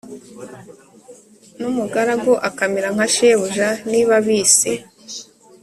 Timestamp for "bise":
4.25-4.71